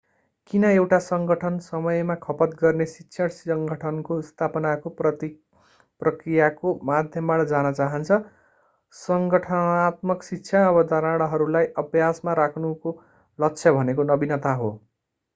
किन 0.51 0.63
एउटा 0.65 0.97
संगठन 0.99 1.57
समय 1.63 2.15
खपत 2.21 2.55
गर्ने 2.61 2.85
शिक्षण 2.93 3.27
संगठनको 3.33 4.17
स्थापनाको 4.29 4.93
प्रक्रियाको 5.01 6.73
माध्यमबाट 6.83 7.45
जान 7.47 7.71
चाहन्छ 7.73 8.19
संगठनात्मक 8.95 10.23
शिक्षा 10.23 10.65
अवधारणाहरूलाई 10.67 11.71
अभ्यासमा 11.79 12.37
राख्नुको 12.37 12.97
लक्ष्य 13.39 13.77
भनेको 13.79 14.11
नवीनता 14.11 14.59
हो 14.63 14.73